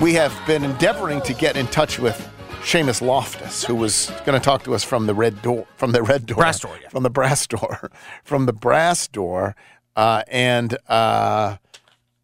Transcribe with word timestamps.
We 0.00 0.12
have 0.14 0.38
been 0.46 0.62
endeavoring 0.62 1.22
to 1.22 1.32
get 1.32 1.56
in 1.56 1.66
touch 1.68 1.98
with 1.98 2.16
Seamus 2.60 3.00
Loftus, 3.00 3.64
who 3.64 3.74
was 3.74 4.12
going 4.26 4.38
to 4.38 4.44
talk 4.44 4.62
to 4.64 4.74
us 4.74 4.84
from 4.84 5.06
the 5.06 5.14
red 5.14 5.40
door, 5.40 5.66
from 5.76 5.92
the 5.92 6.02
red 6.02 6.26
door, 6.26 6.36
Brass 6.36 6.60
door, 6.60 6.78
yeah. 6.82 6.88
from 6.88 7.02
the 7.02 7.10
brass 7.10 7.46
door, 7.46 7.90
from 8.24 8.46
the 8.46 8.52
brass 8.52 9.08
door, 9.08 9.56
uh, 9.94 10.22
and 10.28 10.76
uh, 10.88 11.56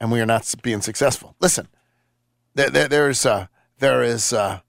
and 0.01 0.13
we 0.13 0.21
are 0.21 0.27
not 0.27 0.53
being 0.63 0.83
successful. 0.83 1.35
Listen, 1.41 1.69
there, 2.55 2.69
there, 2.71 2.89
there's 2.89 3.25
uh, 3.25 3.47
there 3.79 4.03
is 4.03 4.33
uh, 4.33 4.61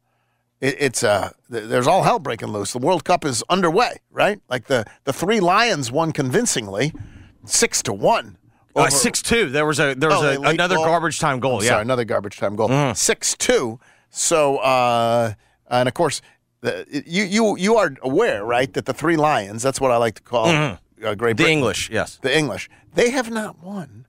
it, 0.61 0.75
it's 0.79 1.03
uh, 1.03 1.31
there's 1.49 1.87
all 1.87 2.03
hell 2.03 2.19
breaking 2.19 2.49
loose. 2.49 2.71
The 2.71 2.79
World 2.79 3.03
Cup 3.03 3.25
is 3.25 3.43
underway, 3.49 3.97
right? 4.11 4.39
Like 4.49 4.67
the 4.67 4.85
the 5.03 5.13
three 5.13 5.39
Lions 5.39 5.91
won 5.91 6.13
convincingly, 6.13 6.93
six 7.45 7.81
to 7.83 7.93
one. 7.93 8.37
Uh, 8.75 8.89
six 8.89 9.21
two. 9.21 9.49
There 9.49 9.65
was 9.65 9.79
a 9.79 9.93
there 9.95 10.09
was 10.09 10.21
Oh, 10.23 10.43
a, 10.43 10.49
another 10.49 10.75
garbage 10.75 11.19
time 11.19 11.39
goal. 11.39 11.57
I'm 11.57 11.63
yeah. 11.63 11.69
Sorry, 11.69 11.81
another 11.83 12.05
garbage 12.05 12.37
time 12.37 12.55
goal. 12.55 12.93
Six 12.95 13.35
two. 13.37 13.79
So, 14.09 14.57
uh, 14.57 15.33
and 15.69 15.87
of 15.87 15.93
course, 15.93 16.21
the, 16.61 16.85
you 17.05 17.23
you 17.23 17.57
you 17.57 17.75
are 17.77 17.93
aware, 18.01 18.43
right, 18.45 18.71
that 18.73 18.85
the 18.85 18.93
three 18.93 19.15
lions. 19.17 19.61
That's 19.63 19.79
what 19.81 19.91
I 19.91 19.97
like 19.97 20.15
to 20.15 20.21
call 20.21 20.47
uh, 20.47 20.77
Great 21.15 21.37
the 21.37 21.47
English. 21.49 21.89
Yes. 21.89 22.19
The 22.21 22.35
English. 22.35 22.69
They 22.93 23.09
have 23.11 23.29
not 23.31 23.61
won. 23.63 24.05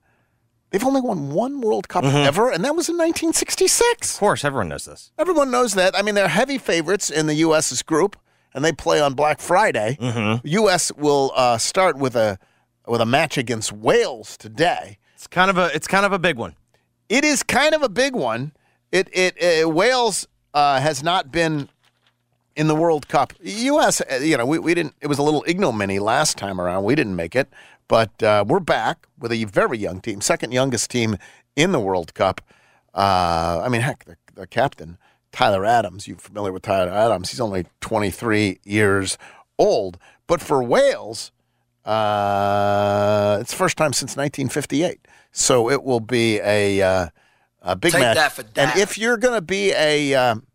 They've 0.70 0.84
only 0.84 1.00
won 1.00 1.30
one 1.30 1.60
World 1.60 1.88
Cup 1.88 2.02
Mm-hmm. 2.04 2.16
ever, 2.16 2.50
and 2.50 2.64
that 2.64 2.74
was 2.74 2.88
in 2.88 2.96
1966. 2.96 4.14
Of 4.14 4.18
course, 4.20 4.44
everyone 4.44 4.68
knows 4.68 4.84
this. 4.86 5.12
Everyone 5.18 5.50
knows 5.50 5.74
that. 5.74 5.96
I 5.96 6.02
mean, 6.02 6.14
they're 6.16 6.26
heavy 6.28 6.58
favorites 6.58 7.10
in 7.10 7.26
the 7.26 7.34
U.S.'s 7.46 7.82
group, 7.82 8.16
and 8.52 8.64
they 8.64 8.72
play 8.72 9.00
on 9.00 9.14
Black 9.14 9.40
Friday. 9.40 9.96
Mm-hmm. 10.00 10.46
U.S. 10.46 10.90
will 10.96 11.32
uh, 11.36 11.58
start 11.58 11.96
with 11.96 12.16
a 12.16 12.38
with 12.86 13.00
a 13.00 13.06
match 13.06 13.38
against 13.38 13.72
Wales 13.72 14.36
today. 14.36 14.98
It's 15.14 15.26
kind 15.26 15.50
of 15.50 15.58
a 15.58 15.74
it's 15.74 15.86
kind 15.86 16.04
of 16.04 16.12
a 16.12 16.18
big 16.18 16.36
one. 16.36 16.54
It 17.08 17.24
is 17.24 17.42
kind 17.42 17.74
of 17.74 17.82
a 17.82 17.88
big 17.88 18.14
one. 18.14 18.52
It 18.92 19.08
it 19.12 19.64
uh, 19.64 19.68
Wales 19.68 20.26
uh, 20.52 20.80
has 20.80 21.02
not 21.02 21.32
been 21.32 21.68
in 22.56 22.68
the 22.68 22.74
World 22.74 23.08
Cup. 23.08 23.32
U.S. 23.40 24.00
uh, 24.00 24.16
You 24.16 24.36
know, 24.36 24.46
we, 24.46 24.58
we 24.58 24.74
didn't. 24.74 24.94
It 25.00 25.06
was 25.06 25.18
a 25.18 25.22
little 25.22 25.44
ignominy 25.46 25.98
last 25.98 26.38
time 26.38 26.60
around. 26.60 26.84
We 26.84 26.94
didn't 26.94 27.16
make 27.16 27.34
it, 27.34 27.48
but 27.88 28.22
uh, 28.22 28.44
we're 28.46 28.60
back 28.60 29.06
with 29.18 29.32
a 29.32 29.44
very 29.44 29.78
young 29.78 30.00
team, 30.00 30.20
second 30.20 30.52
youngest 30.52 30.90
team 30.90 31.16
in 31.56 31.72
the 31.72 31.80
World 31.80 32.14
Cup. 32.14 32.40
Uh, 32.94 33.60
I 33.64 33.68
mean, 33.68 33.80
heck, 33.80 34.04
the, 34.04 34.16
the 34.34 34.46
captain 34.46 34.98
Tyler 35.32 35.64
Adams. 35.64 36.06
You 36.06 36.16
familiar 36.16 36.52
with 36.52 36.62
Tyler 36.62 36.90
Adams? 36.90 37.30
He's 37.30 37.40
only 37.40 37.66
23 37.80 38.60
years 38.64 39.18
old, 39.58 39.98
but 40.26 40.40
for 40.40 40.62
Wales. 40.62 41.32
Uh, 41.84 43.38
it's 43.40 43.50
the 43.50 43.56
first 43.56 43.76
time 43.76 43.92
since 43.92 44.16
1958, 44.16 45.06
so 45.32 45.70
it 45.70 45.82
will 45.82 46.00
be 46.00 46.40
a 46.40 46.80
uh, 46.80 47.08
a 47.64 47.76
big 47.76 47.92
Take 47.92 48.00
match. 48.00 48.38
and 48.56 48.78
if 48.78 48.96
you're 48.98 49.16
going 49.16 49.34
to 49.34 49.42
be 49.42 49.72
a, 49.72 50.14
um, 50.14 50.46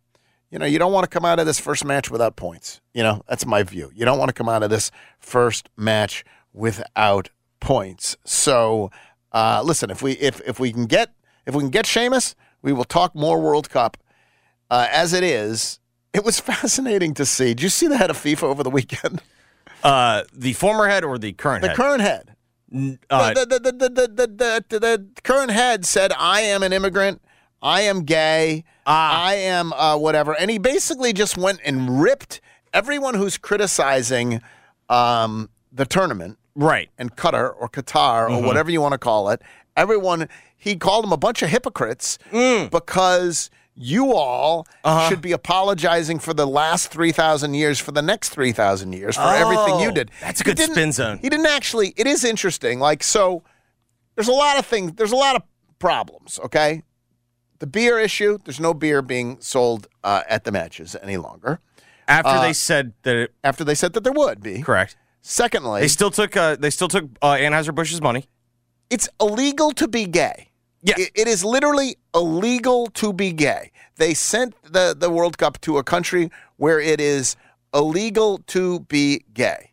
you 0.52 0.60
know, 0.60 0.66
you 0.66 0.80
don't 0.80 0.92
want 0.92 1.04
to 1.04 1.10
come 1.10 1.26
out 1.26 1.40
of 1.40 1.46
this 1.46 1.60
first 1.60 1.84
match 1.84 2.10
without 2.10 2.36
points. 2.36 2.82
You 2.94 3.04
know, 3.04 3.24
that's 3.28 3.46
my 3.46 3.64
view. 3.64 3.92
You 3.96 4.06
don't 4.06 4.18
want 4.18 4.30
to 4.30 4.34
come 4.34 4.50
out 4.50 4.64
of 4.64 4.70
this 4.70 4.92
first 5.20 5.70
match 5.76 6.24
without 6.54 7.30
points. 7.60 8.18
So, 8.26 8.92
uh, 9.32 9.62
listen, 9.64 9.90
if 9.90 10.02
we 10.02 10.14
if 10.14 10.42
if 10.48 10.60
we 10.60 10.72
can 10.72 10.86
get 10.86 11.14
if 11.46 11.56
we 11.56 11.62
can 11.62 11.72
get 11.72 11.86
Seamus, 11.86 12.36
we 12.62 12.74
will 12.74 12.86
talk 12.86 13.16
more 13.16 13.40
World 13.40 13.70
Cup. 13.70 13.98
Uh, 14.72 14.88
as 14.92 15.14
it 15.14 15.24
is, 15.24 15.80
it 16.14 16.24
was 16.24 16.40
fascinating 16.52 17.14
to 17.16 17.26
see. 17.26 17.50
Did 17.50 17.62
you 17.64 17.70
see 17.70 17.88
the 17.88 17.98
head 17.98 18.10
of 18.10 18.18
FIFA 18.18 18.44
over 18.44 18.64
the 18.64 18.70
weekend? 18.70 19.22
Uh, 19.84 20.24
the 20.34 20.54
former 20.54 20.88
head 20.88 21.04
or 21.04 21.18
the 21.18 21.34
current 21.34 21.62
the 21.62 21.70
head? 21.70 21.78
current 21.78 22.02
head. 22.02 22.36
Uh, 23.10 23.34
the, 23.34 23.46
the, 23.46 23.60
the, 23.60 23.72
the, 23.72 24.64
the, 24.70 24.80
the, 24.80 25.06
current 25.24 25.52
head 25.52 25.86
said, 25.86 26.12
I 26.18 26.42
am 26.42 26.62
an 26.62 26.72
immigrant. 26.72 27.22
I 27.62 27.82
am 27.82 28.04
gay. 28.04 28.64
Ah. 28.86 29.26
I 29.26 29.36
am 29.36 29.74
uh, 29.74 29.98
whatever. 29.98 30.34
And 30.34 30.52
he 30.52 30.60
basically 30.60 31.12
just 31.12 31.38
went 31.38 31.60
and 31.66 32.02
ripped 32.02 32.42
everyone 32.74 33.16
who's 33.16 33.38
criticizing 33.38 34.42
um, 34.88 35.50
the 35.72 35.86
tournament. 35.86 36.38
Right. 36.56 36.90
And 36.98 37.16
Qatar 37.16 37.54
or 37.58 37.70
Qatar 37.70 38.28
mm-hmm. 38.28 38.36
or 38.36 38.42
whatever 38.48 38.70
you 38.70 38.82
want 38.82 38.94
to 38.94 38.98
call 38.98 39.30
it. 39.30 39.42
Everyone, 39.76 40.28
he 40.56 40.76
called 40.76 41.06
them 41.06 41.12
a 41.12 41.18
bunch 41.18 41.42
of 41.42 41.50
hypocrites 41.50 42.20
mm. 42.32 42.70
because 42.70 43.50
you 43.82 44.14
all 44.14 44.68
Uh-huh. 44.84 45.08
should 45.08 45.22
be 45.22 45.32
apologizing 45.32 46.20
for 46.20 46.34
the 46.34 46.46
last 46.46 46.92
3,000 46.92 47.54
years, 47.54 47.80
for 47.80 47.92
the 47.94 48.02
next 48.02 48.30
3,000 48.30 48.92
years, 48.94 49.16
for 49.16 49.22
everything 49.44 49.80
you 49.80 49.90
Oh, 49.90 49.94
did. 49.94 50.12
that's 50.22 50.42
a 50.42 50.44
good 50.44 50.60
spin 50.60 50.92
zone. 50.92 51.18
He 51.22 51.30
didn't 51.30 51.46
actually, 51.46 51.94
it 51.96 52.06
is 52.06 52.24
interesting. 52.26 52.80
Like, 52.80 53.02
so 53.04 53.42
there's 54.16 54.28
a 54.28 54.34
lot 54.34 54.60
of 54.60 54.66
things, 54.66 54.94
there's 54.94 55.14
a 55.14 55.16
lot 55.16 55.38
of 55.38 55.44
problems, 55.80 56.40
okay? 56.44 56.84
The 57.60 57.68
beer 57.68 57.98
issue, 58.00 58.38
there's 58.44 58.60
no 58.60 58.74
beer 58.74 59.02
being 59.02 59.38
sold 59.40 59.88
uh, 60.04 60.24
at 60.28 60.44
the 60.44 60.52
matches 60.52 60.96
any 61.02 61.16
longer 61.18 61.60
After 62.08 62.30
Uh, 62.32 62.42
they 62.42 62.54
said 62.54 62.94
that 63.04 63.16
it, 63.16 63.34
after 63.44 63.64
they 63.64 63.76
said 63.76 63.94
that 63.94 64.04
there 64.04 64.14
would 64.14 64.42
be. 64.42 64.62
correct. 64.62 64.98
Secondly, 65.22 65.82
They 65.82 65.88
still 65.88 66.12
took 66.12 66.36
uh, 66.36 66.56
they 66.58 66.70
still 66.70 66.88
took 66.88 67.06
uh, 67.22 67.34
Anheuser 67.36 67.74
Busch's 67.74 68.02
money. 68.02 68.26
it's 68.90 69.08
illegal 69.22 69.72
to 69.74 69.88
be 69.88 70.06
gay. 70.06 70.49
Yes. 70.82 71.00
It- 71.00 71.12
it 71.16 71.28
is 71.28 71.44
literally 71.44 71.98
illegal 72.16 72.88
to 72.96 73.12
be 73.14 73.32
gay. 73.34 73.72
They 73.98 74.14
sent 74.14 74.54
the, 74.64 74.96
the 74.98 75.10
World 75.10 75.38
Cup 75.38 75.60
to 75.62 75.78
a 75.78 75.84
country 75.84 76.32
where 76.58 76.80
it 76.80 77.02
is 77.02 77.36
illegal 77.74 78.40
to 78.48 78.80
be 78.82 79.24
gay. 79.34 79.72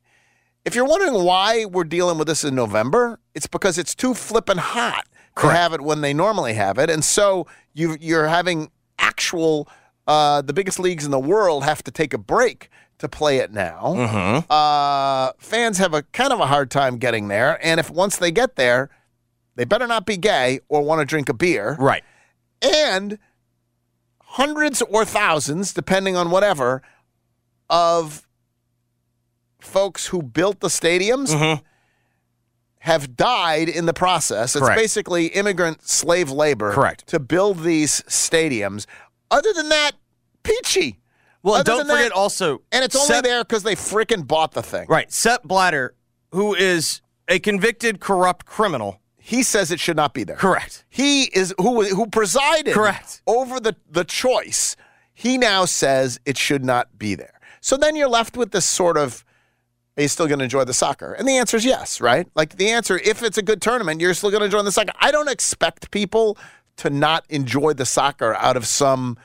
If 0.65 0.75
you're 0.75 0.84
wondering 0.84 1.22
why 1.25 1.65
we're 1.65 1.84
dealing 1.84 2.19
with 2.19 2.27
this 2.27 2.43
in 2.44 2.55
November, 2.56 3.21
it's 3.34 3.47
because 3.47 3.78
it's 3.78 3.94
too 3.94 4.15
flippin' 4.15 4.59
hot 4.59 5.05
to 5.37 5.43
Correct. 5.43 5.56
have 5.56 5.72
it 5.75 5.81
when 5.81 6.00
they 6.00 6.12
normally 6.12 6.55
have 6.55 6.77
it. 6.78 6.91
And 6.91 7.05
so 7.05 7.47
you, 7.73 7.97
you're 8.00 8.27
having 8.27 8.71
actual, 8.99 9.69
uh, 10.09 10.43
the 10.43 10.53
biggest 10.53 10.81
leagues 10.81 11.05
in 11.05 11.12
the 11.12 11.21
world 11.21 11.62
have 11.62 11.84
to 11.84 11.93
take 11.93 12.12
a 12.12 12.19
break 12.19 12.69
to 12.99 13.09
play 13.09 13.38
it 13.38 13.53
now. 13.53 13.94
Uh, 14.50 15.33
fans 15.38 15.78
have 15.78 15.94
a 15.94 16.03
kind 16.03 16.33
of 16.33 16.41
a 16.41 16.47
hard 16.47 16.71
time 16.71 16.97
getting 16.99 17.28
there. 17.28 17.59
And 17.65 17.78
if 17.78 17.88
once 17.91 18.17
they 18.17 18.31
get 18.33 18.56
there, 18.56 18.91
they 19.56 19.65
better 19.65 19.87
not 19.87 20.06
be 20.06 20.17
gay 20.17 20.61
or 20.69 20.83
want 20.83 21.00
to 21.00 21.05
drink 21.05 21.28
a 21.28 21.34
beer. 21.34 21.77
Right. 21.78 22.05
And 22.62 23.19
hundreds 24.21 24.82
or 24.82 25.05
thousands, 25.05 25.73
depending 25.73 26.17
on 26.17 26.31
whatever, 26.31 26.82
of 27.69 28.26
folks 29.61 30.06
who 30.08 30.23
built 30.23 30.61
the 30.61 30.69
stadiums 30.69 31.31
Mm-hmm. 31.35 31.62
have 32.81 33.17
died 33.17 33.69
in 33.69 33.87
the 33.87 33.94
process. 33.94 34.55
It's 34.55 34.64
Correct. 34.64 34.79
basically 34.81 35.26
immigrant 35.26 35.87
slave 35.88 36.31
labor 36.31 36.73
Correct. 36.73 37.06
to 37.09 37.19
build 37.19 37.61
these 37.64 38.02
stadiums. 38.02 38.87
Other 39.31 39.52
than 39.52 39.69
that, 39.70 39.93
peachy. 40.44 41.00
Well, 41.43 41.55
Other 41.56 41.64
don't 41.64 41.87
forget 41.87 42.11
that- 42.11 42.12
also, 42.12 42.62
And 42.73 42.85
it's 42.85 42.94
only 42.94 43.06
Sepp- 43.09 43.25
there 43.25 43.43
because 43.43 43.62
they 43.64 43.75
freaking 43.75 44.26
bought 44.26 44.52
the 44.52 44.62
thing. 44.62 44.87
Right, 44.88 45.11
Sepp 45.12 45.43
Blatter, 45.44 45.94
who 46.32 46.55
is 46.55 47.00
a 47.29 47.38
convicted 47.41 47.99
corrupt 48.00 48.47
criminal. 48.47 49.00
He 49.26 49.43
says 49.43 49.73
it 49.73 49.81
should 49.81 49.96
not 49.96 50.14
be 50.14 50.23
there. 50.23 50.37
Correct. 50.37 50.84
He 50.88 51.25
is 51.25 51.52
who 51.58 51.82
who 51.84 52.06
presided 52.06 52.75
Correct. 52.75 53.23
over 53.26 53.58
the 53.58 53.75
the 53.90 54.05
choice. 54.05 54.76
He 55.12 55.37
now 55.37 55.64
says 55.64 56.20
it 56.25 56.38
should 56.38 56.64
not 56.64 56.96
be 56.96 57.17
there. 57.17 57.40
So 57.61 57.76
then 57.76 57.96
you're 57.96 58.08
left 58.08 58.37
with 58.37 58.52
this 58.52 58.64
sort 58.64 58.96
of 58.96 59.25
are 59.99 60.02
you 60.02 60.08
still 60.08 60.28
going 60.28 60.38
to 60.38 60.44
enjoy 60.44 60.62
the 60.64 60.73
soccer? 60.75 61.12
And 61.14 61.26
the 61.26 61.37
answer 61.38 61.56
is 61.56 61.64
yes, 61.64 62.00
right? 62.00 62.28
Like 62.37 62.56
the 62.56 62.70
answer 62.70 62.99
if 63.02 63.20
it's 63.25 63.37
a 63.38 63.43
good 63.43 63.61
tournament, 63.61 64.00
you're 64.00 64.14
still 64.14 64.31
going 64.31 64.43
to 64.43 64.44
enjoy 64.44 64.62
the 64.62 64.70
soccer. 64.70 64.93
I 65.00 65.11
don't 65.11 65.28
expect 65.28 65.90
people 65.90 66.38
to 66.76 66.88
not 66.90 67.25
enjoy 67.28 67.73
the 67.73 67.87
soccer 67.87 68.34
out 68.37 68.56
of 68.56 68.64
some, 68.64 69.17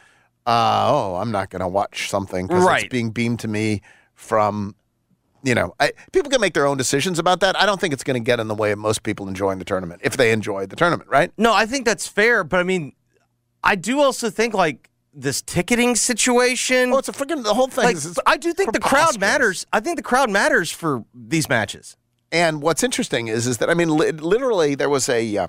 uh, 0.48 0.88
oh, 0.90 1.16
I'm 1.22 1.32
not 1.32 1.52
going 1.52 1.60
to 1.60 1.68
watch 1.68 2.10
something 2.10 2.48
because 2.48 2.64
Right. 2.64 2.86
it's 2.86 2.92
being 2.92 3.12
beamed 3.12 3.40
to 3.42 3.48
me 3.48 3.82
from, 4.16 4.74
you 5.44 5.56
know, 5.56 5.74
I, 5.80 5.92
people 6.12 6.30
can 6.30 6.40
make 6.42 6.54
their 6.54 6.68
own 6.68 6.78
decisions 6.78 7.20
about 7.20 7.40
that. 7.40 7.60
I 7.60 7.66
don't 7.66 7.80
think 7.82 7.94
it's 7.94 8.04
going 8.04 8.22
to 8.22 8.26
get 8.26 8.40
in 8.40 8.48
the 8.48 8.56
way 8.56 8.72
of 8.72 8.80
most 8.80 9.04
people 9.04 9.28
enjoying 9.28 9.60
the 9.60 9.66
tournament 9.66 10.02
if 10.04 10.18
they 10.18 10.32
enjoy 10.32 10.66
the 10.68 10.76
tournament, 10.76 11.10
right? 11.10 11.32
No, 11.38 11.54
I 11.54 11.66
think 11.66 11.86
that's 11.86 12.08
fair, 12.08 12.44
but 12.44 12.60
I 12.60 12.64
mean, 12.64 12.94
I 13.64 13.76
do 13.76 14.02
also 14.02 14.30
think 14.30 14.54
like 14.54 14.90
this 15.14 15.42
ticketing 15.42 15.96
situation. 15.96 16.94
Oh, 16.94 16.98
it's 17.00 17.10
a 17.10 17.12
freaking 17.12 17.44
the 17.44 17.54
whole 17.54 17.68
thing. 17.68 17.84
like, 17.86 17.96
is- 17.96 18.20
I 18.26 18.38
do 18.38 18.54
think 18.54 18.74
the 18.74 18.80
crowd 18.80 19.20
matters. 19.20 19.66
I 19.74 19.80
think 19.80 19.98
the 19.98 20.04
crowd 20.04 20.30
matters 20.30 20.72
for 20.72 21.04
these 21.14 21.50
matches. 21.50 21.98
And 22.32 22.62
what's 22.62 22.82
interesting 22.82 23.28
is, 23.28 23.46
is 23.46 23.58
that 23.58 23.70
I 23.70 23.74
mean, 23.74 23.96
li- 23.98 24.12
literally, 24.12 24.74
there 24.76 24.90
was 24.90 25.10
a 25.10 25.38
uh, 25.38 25.48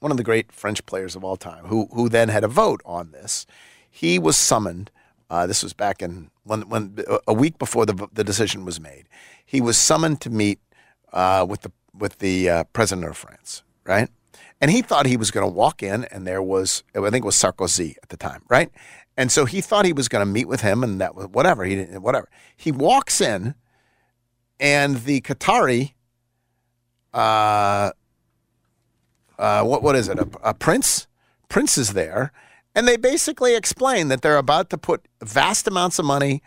one 0.00 0.10
of 0.10 0.16
the 0.16 0.24
great 0.24 0.52
French 0.52 0.84
players 0.86 1.14
of 1.14 1.22
all 1.22 1.36
time 1.36 1.66
who 1.66 1.88
who 1.92 2.08
then 2.08 2.28
had 2.30 2.44
a 2.44 2.48
vote 2.48 2.80
on 2.86 3.10
this. 3.10 3.46
He 3.90 4.18
was 4.18 4.36
summoned. 4.36 4.90
Uh, 5.28 5.46
this 5.46 5.62
was 5.62 5.72
back 5.72 6.02
in 6.02 6.30
when 6.44 6.68
when 6.68 6.98
a 7.26 7.32
week 7.32 7.58
before 7.58 7.86
the 7.86 8.08
the 8.12 8.24
decision 8.24 8.64
was 8.64 8.80
made. 8.80 9.08
He 9.44 9.60
was 9.60 9.76
summoned 9.76 10.20
to 10.22 10.30
meet 10.30 10.60
uh, 11.12 11.44
with 11.48 11.62
the 11.62 11.72
with 11.92 12.18
the 12.18 12.48
uh, 12.48 12.64
president 12.72 13.08
of 13.08 13.16
France, 13.16 13.62
right? 13.84 14.08
And 14.60 14.70
he 14.70 14.82
thought 14.82 15.06
he 15.06 15.16
was 15.16 15.30
going 15.30 15.46
to 15.46 15.52
walk 15.52 15.82
in, 15.82 16.04
and 16.04 16.26
there 16.26 16.42
was 16.42 16.84
I 16.94 17.10
think 17.10 17.24
it 17.24 17.26
was 17.26 17.36
Sarkozy 17.36 17.96
at 18.02 18.08
the 18.08 18.16
time, 18.16 18.42
right? 18.48 18.70
And 19.16 19.32
so 19.32 19.46
he 19.46 19.60
thought 19.60 19.84
he 19.84 19.92
was 19.92 20.08
going 20.08 20.24
to 20.24 20.30
meet 20.30 20.46
with 20.46 20.60
him, 20.60 20.84
and 20.84 21.00
that 21.00 21.14
was 21.14 21.26
whatever 21.26 21.64
he 21.64 21.74
didn't 21.74 22.02
whatever. 22.02 22.28
He 22.56 22.70
walks 22.70 23.20
in 23.20 23.54
and 24.58 25.02
the 25.04 25.20
Qatari, 25.20 25.92
uh, 27.12 27.90
uh, 29.38 29.62
what 29.64 29.82
what 29.82 29.96
is 29.96 30.08
it? 30.08 30.18
A, 30.18 30.28
a 30.42 30.54
prince, 30.54 31.06
prince 31.48 31.76
is 31.76 31.92
there, 31.92 32.32
and 32.76 32.86
they 32.86 32.98
basically 32.98 33.56
explain 33.56 34.08
that 34.08 34.20
they're 34.20 34.36
about 34.36 34.68
to 34.70 34.78
put 34.78 35.08
vast 35.22 35.66
amounts 35.66 35.98
of 35.98 36.04
money 36.04 36.42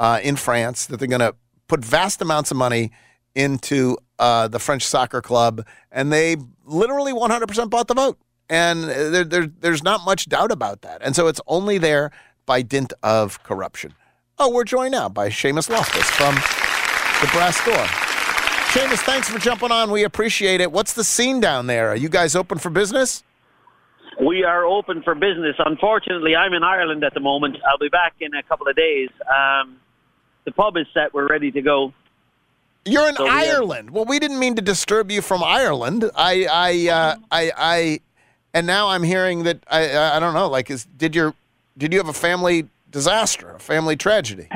uh, 0.00 0.18
in 0.22 0.34
France. 0.34 0.84
That 0.86 0.98
they're 0.98 1.08
going 1.08 1.20
to 1.20 1.36
put 1.68 1.84
vast 1.84 2.20
amounts 2.20 2.50
of 2.50 2.56
money 2.56 2.90
into 3.36 3.96
uh, 4.18 4.48
the 4.48 4.58
French 4.58 4.84
soccer 4.84 5.22
club, 5.22 5.64
and 5.92 6.12
they 6.12 6.36
literally 6.64 7.12
100% 7.12 7.70
bought 7.70 7.86
the 7.86 7.94
vote. 7.94 8.18
And 8.50 8.84
there, 8.84 9.24
there, 9.24 9.46
there's 9.46 9.82
not 9.84 10.04
much 10.04 10.28
doubt 10.28 10.50
about 10.50 10.82
that. 10.82 11.00
And 11.02 11.14
so 11.14 11.28
it's 11.28 11.40
only 11.46 11.78
there 11.78 12.10
by 12.44 12.62
dint 12.62 12.92
of 13.02 13.40
corruption. 13.44 13.94
Oh, 14.38 14.50
we're 14.50 14.64
joined 14.64 14.92
now 14.92 15.08
by 15.08 15.28
Seamus 15.28 15.70
Loftus 15.70 16.10
from 16.10 16.34
the 16.34 17.30
brass 17.32 17.64
door. 17.64 17.86
Seamus, 18.72 19.04
thanks 19.04 19.28
for 19.28 19.38
jumping 19.38 19.70
on. 19.70 19.90
We 19.90 20.02
appreciate 20.02 20.60
it. 20.60 20.72
What's 20.72 20.94
the 20.94 21.04
scene 21.04 21.40
down 21.40 21.68
there? 21.68 21.90
Are 21.90 21.96
you 21.96 22.08
guys 22.08 22.34
open 22.34 22.58
for 22.58 22.70
business? 22.70 23.22
We 24.20 24.42
are 24.44 24.64
open 24.64 25.02
for 25.02 25.14
business. 25.14 25.54
Unfortunately, 25.58 26.34
I'm 26.34 26.52
in 26.52 26.62
Ireland 26.64 27.04
at 27.04 27.14
the 27.14 27.20
moment. 27.20 27.56
I'll 27.70 27.78
be 27.78 27.88
back 27.88 28.14
in 28.20 28.34
a 28.34 28.42
couple 28.42 28.66
of 28.68 28.74
days. 28.74 29.10
Um, 29.28 29.76
the 30.44 30.50
pub 30.52 30.76
is 30.76 30.86
set. 30.92 31.14
We're 31.14 31.28
ready 31.28 31.50
to 31.52 31.62
go. 31.62 31.92
You're 32.84 33.08
in 33.08 33.14
So 33.16 33.24
we 33.24 33.30
Ireland. 33.30 33.90
well, 33.90 34.04
we 34.06 34.18
didn't 34.18 34.38
mean 34.38 34.56
to 34.56 34.62
disturb 34.62 35.10
you 35.10 35.22
from 35.22 35.42
Ireland. 35.44 36.10
I, 36.16 36.46
I, 36.50 36.88
uh, 36.90 37.16
I, 37.30 37.52
I, 37.56 38.00
and 38.54 38.66
now 38.66 38.88
I'm 38.88 39.02
hearing 39.02 39.44
that 39.44 39.58
I, 39.70 39.90
I 39.90 40.16
I 40.16 40.20
don't 40.20 40.34
know. 40.34 40.48
Like, 40.48 40.70
is 40.70 40.84
did 40.96 41.14
your, 41.14 41.34
did 41.76 41.92
you 41.92 41.98
have 41.98 42.08
a 42.08 42.12
family 42.14 42.66
disaster, 42.90 43.50
a 43.50 43.58
family 43.60 43.94
tragedy? 43.94 44.48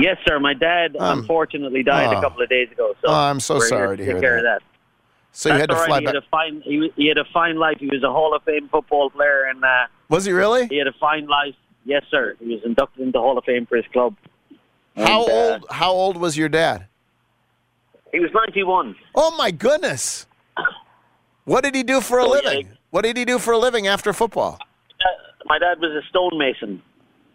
Yes, 0.00 0.16
sir. 0.26 0.38
My 0.40 0.52
dad 0.54 0.96
Um, 0.98 1.20
unfortunately 1.20 1.82
died 1.82 2.12
oh. 2.14 2.18
a 2.18 2.20
couple 2.20 2.42
of 2.42 2.48
days 2.48 2.70
ago. 2.72 2.94
So 3.02 3.08
Oh, 3.08 3.14
I'm 3.14 3.40
so 3.40 3.60
sorry 3.60 3.96
to 3.96 4.04
hear 4.04 4.20
care 4.20 4.42
that. 4.42 4.56
of 4.56 4.60
that. 4.60 4.62
So 5.32 5.52
you 5.52 5.58
had 5.60 5.70
to 5.70 5.76
fly 5.76 6.00
he 6.00 6.04
back. 6.06 6.14
had 6.14 6.22
a 6.22 6.26
fine. 6.30 6.60
He, 6.64 6.90
he 6.96 7.06
had 7.08 7.18
a 7.18 7.24
fine 7.32 7.56
life. 7.58 7.76
He 7.78 7.86
was 7.86 8.02
a 8.02 8.10
Hall 8.10 8.34
of 8.34 8.42
Fame 8.44 8.68
football 8.68 9.10
player, 9.10 9.44
and 9.44 9.62
uh, 9.64 9.86
Was 10.08 10.24
he 10.24 10.32
really? 10.32 10.66
he 10.68 10.78
had 10.78 10.86
a 10.88 10.92
fine 10.98 11.26
life. 11.26 11.54
Yes, 11.84 12.02
sir. 12.10 12.36
He 12.40 12.46
was 12.54 12.60
inducted 12.64 13.00
into 13.00 13.12
the 13.12 13.20
Hall 13.20 13.38
of 13.38 13.44
Fame 13.44 13.66
for 13.66 13.76
his 13.76 13.86
club. 13.92 14.16
How 14.96 15.22
And, 15.24 15.30
uh, 15.30 15.34
old? 15.52 15.66
How 15.70 15.90
old 15.92 16.16
was 16.16 16.36
your 16.36 16.48
dad? 16.48 16.86
He 18.12 18.18
was 18.20 18.30
91. 18.34 18.96
Oh 19.14 19.36
my 19.36 19.50
goodness! 19.50 20.26
What 21.44 21.62
did 21.64 21.74
he 21.74 21.82
do 21.82 22.00
for 22.00 22.18
a 22.18 22.24
Oh, 22.24 22.34
yeah. 22.34 22.40
living? 22.48 22.68
What 22.90 23.02
did 23.04 23.16
he 23.16 23.24
do 23.24 23.38
for 23.38 23.52
a 23.52 23.58
living 23.58 23.86
after 23.86 24.12
football? 24.12 24.58
Uh, 24.60 25.04
my 25.44 25.58
dad 25.58 25.78
was 25.80 25.90
a 25.92 26.06
stonemason. 26.08 26.82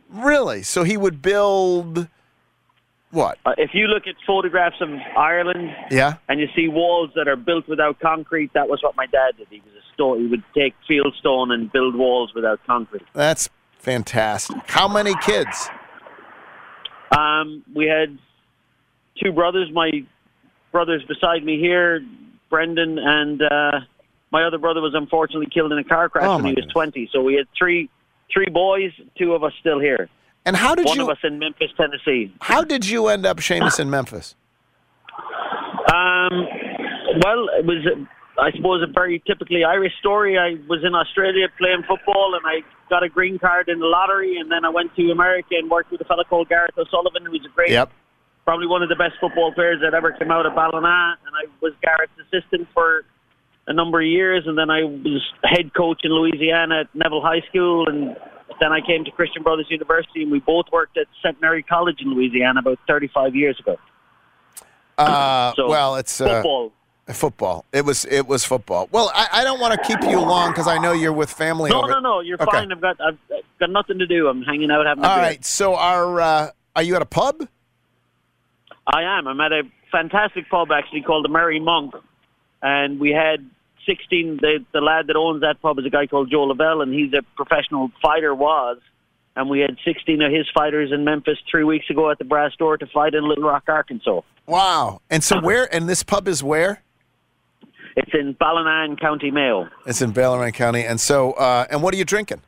Really? 0.10 0.62
So 0.64 0.84
he 0.84 0.98
would 0.98 1.22
build 1.22 2.08
what? 3.14 3.38
Uh, 3.46 3.54
if 3.58 3.72
you 3.74 3.88
look 3.88 4.08
at 4.08 4.16
photographs 4.26 4.82
of 4.82 4.90
Ireland 5.18 5.74
Yeah. 5.92 6.16
and 6.28 6.40
you 6.40 6.48
see 6.56 6.68
walls 6.68 7.12
that 7.16 7.28
are 7.28 7.36
built 7.36 7.68
without 7.68 8.00
concrete, 8.00 8.52
that 8.54 8.68
was 8.68 8.82
what 8.82 8.96
my 8.98 9.06
dad 9.06 9.38
did. 9.38 9.48
He 9.50 9.60
was 9.62 9.74
a 9.76 9.94
stone. 9.94 10.20
He 10.22 10.28
would 10.28 10.44
take 10.56 10.74
field 10.88 11.14
stone 11.20 11.52
and 11.52 11.72
build 11.72 11.96
walls 11.96 12.34
without 12.34 12.60
concrete. 12.66 13.04
That's 13.14 13.50
fantastic. 13.78 14.58
How 14.68 14.88
many 14.88 15.14
kids? 15.22 15.70
Um, 17.18 17.64
we 17.76 17.86
had 17.86 18.18
two 19.24 19.32
brothers. 19.32 19.70
My 19.72 19.92
brothers 20.72 21.04
beside 21.08 21.44
me 21.44 21.60
here, 21.60 22.02
Brendan, 22.50 22.98
and 22.98 23.42
uh, 23.42 23.80
my 24.32 24.44
other 24.44 24.58
brother 24.58 24.82
was 24.82 24.94
unfortunately 24.96 25.48
killed 25.54 25.72
in 25.72 25.78
a 25.78 25.84
car 25.84 26.10
crash 26.10 26.26
Oh, 26.26 26.38
when 26.38 26.46
he 26.46 26.52
was 26.54 26.66
goodness. 26.66 26.74
20. 26.74 27.10
So 27.14 27.22
we 27.22 27.36
had 27.36 27.46
three 27.58 27.90
three 28.34 28.50
boys, 28.50 28.92
two 29.16 29.34
of 29.34 29.44
us 29.44 29.54
still 29.60 29.80
here. 29.80 30.10
And 30.46 30.56
how 30.58 30.76
did 30.76 30.86
One 30.86 30.98
you 30.98 31.04
of 31.04 31.10
us 31.10 31.18
in 31.24 31.40
Memphis, 31.40 31.72
Tennessee. 31.78 32.34
how 32.42 32.64
did 32.64 32.86
you 32.86 33.08
end 33.08 33.26
up 33.26 33.38
Seamus 33.38 33.80
in 33.80 33.90
Memphis? 33.90 34.36
Um, 35.94 36.48
well, 37.24 37.48
it 37.60 37.66
was, 37.66 37.86
I 38.40 38.52
suppose, 38.56 38.82
a 38.84 38.92
very 38.92 39.22
typically 39.26 39.64
Irish 39.64 39.94
story. 40.00 40.38
I 40.38 40.56
was 40.68 40.84
in 40.84 40.96
Australia 40.96 41.48
playing 41.58 41.84
football, 41.88 42.34
and 42.36 42.44
I 42.46 42.66
got 42.90 43.04
a 43.04 43.10
green 43.10 43.40
card 43.40 43.70
in 43.70 43.80
the 43.80 43.86
lottery, 43.86 44.38
and 44.38 44.52
then 44.52 44.66
I 44.66 44.70
went 44.70 44.96
to 44.96 45.12
America 45.12 45.56
and 45.56 45.70
worked 45.70 45.92
with 45.92 46.02
a 46.02 46.06
fellow 46.06 46.24
called 46.24 46.50
Gareth 46.50 46.78
O'Sullivan, 46.78 47.26
who 47.26 47.32
was 47.32 47.46
a 47.46 47.50
great, 47.56 47.70
Yep. 47.72 47.92
probably 48.46 48.68
one 48.68 48.84
of 48.84 48.90
the 48.90 48.96
best 48.96 49.14
football 49.22 49.54
players 49.54 49.80
that 49.82 49.94
ever 49.94 50.12
came 50.12 50.32
out 50.32 50.46
of 50.46 50.56
Ballina, 50.56 51.18
and 51.26 51.36
I 51.36 51.46
was 51.62 51.74
Gareth's 51.84 52.12
assistant 52.20 52.68
for 52.74 53.06
a 53.68 53.74
number 53.74 54.02
of 54.02 54.08
years, 54.08 54.44
and 54.46 54.58
then 54.58 54.70
I 54.70 54.84
was 54.84 55.22
head 55.44 55.74
coach 55.74 56.02
in 56.04 56.12
Louisiana 56.12 56.82
at 56.82 56.88
Neville 56.96 57.22
High 57.22 57.42
School, 57.50 57.88
and 57.88 58.16
then 58.60 58.72
I 58.72 58.82
came 58.82 59.04
to 59.06 59.12
Christian 59.12 59.44
Brothers 59.44 59.68
University, 59.70 60.24
and 60.24 60.32
we 60.32 60.40
both 60.40 60.66
worked 60.72 60.98
at 60.98 61.08
St. 61.24 61.40
Mary 61.42 61.64
College 61.64 62.02
in 62.02 62.14
Louisiana 62.14 62.60
about 62.60 62.80
35 62.88 63.36
years 63.36 63.60
ago. 63.60 63.78
Uh, 64.98 65.54
So 65.56 65.68
well, 65.70 65.96
it's 65.96 66.22
uh, 66.22 66.28
football. 66.42 66.72
football. 67.08 67.66
It 67.74 67.84
was 67.86 68.06
it 68.06 68.28
was 68.28 68.46
football. 68.46 68.88
Well, 68.92 69.12
I, 69.16 69.28
I 69.34 69.44
don't 69.44 69.60
want 69.60 69.74
to 69.74 69.88
keep 69.88 70.02
you 70.04 70.20
long 70.20 70.52
because 70.52 70.68
I 70.68 70.78
know 70.78 70.92
you're 70.94 71.14
with 71.14 71.32
family. 71.32 71.72
No, 71.72 71.80
over- 71.84 71.88
no, 71.94 72.00
no. 72.00 72.20
You're 72.20 72.38
Okay. 72.42 72.52
fine. 72.52 72.72
I've 72.72 72.82
got 72.82 72.98
I've 73.02 73.18
got 73.60 73.70
nothing 73.72 73.98
to 74.00 74.06
do. 74.08 74.28
I'm 74.28 74.44
hanging 74.44 74.70
out 74.72 74.86
having 74.86 75.04
a 75.04 75.08
All 75.08 75.18
right. 75.18 75.44
So 75.44 75.76
are 75.76 76.22
uh, 76.22 76.50
are 76.76 76.84
you 76.84 76.96
at 76.96 77.02
a 77.02 77.06
pub? 77.08 77.48
I 78.86 79.04
am. 79.04 79.28
I'm 79.28 79.40
at 79.42 79.52
a 79.52 79.64
fantastic 79.92 80.50
pub 80.50 80.72
actually 80.72 81.02
called 81.02 81.26
the 81.26 81.30
Merry 81.30 81.60
Monk, 81.60 81.96
and 82.62 83.00
we 83.00 83.10
had 83.12 83.50
16. 83.86 84.38
The 84.42 84.66
the 84.72 84.82
lad 84.82 85.08
that 85.08 85.16
owns 85.16 85.42
that 85.42 85.62
pub 85.62 85.80
is 85.80 85.86
a 85.86 85.90
guy 85.90 86.08
called 86.08 86.30
Joe 86.32 86.44
Lavelle, 86.44 86.82
and 86.82 86.94
he's 86.94 87.14
a 87.14 87.22
professional 87.36 87.92
fighter. 88.02 88.34
Was. 88.34 88.78
And 89.36 89.50
we 89.50 89.62
had 89.62 89.78
16 89.84 90.22
of 90.22 90.32
his 90.32 90.46
fighters 90.54 90.92
in 90.92 91.04
Memphis 91.04 91.40
three 91.50 91.64
weeks 91.64 91.90
ago 91.90 92.12
at 92.12 92.20
the 92.20 92.24
Brass 92.24 92.56
Door 92.56 92.78
to 92.78 92.86
fight 92.86 93.16
in 93.16 93.28
Little 93.28 93.46
Rock, 93.46 93.64
Arkansas. 93.68 94.22
Wow. 94.46 95.02
And 95.10 95.24
so 95.24 95.42
where? 95.42 95.74
And 95.74 95.90
this 95.90 96.04
pub 96.04 96.28
is 96.28 96.44
where? 96.44 96.84
It's 97.96 98.12
in 98.14 98.34
Ballina, 98.34 98.96
County 98.98 99.32
Mayo. 99.32 99.70
It's 99.86 100.02
in 100.02 100.12
Bellarmine 100.12 100.52
County. 100.52 100.84
And 100.84 101.00
so, 101.00 101.34
uh, 101.34 101.66
and 101.70 101.82
what 101.82 101.94
are 101.94 101.98
you 101.98 102.06
drinking? 102.06 102.42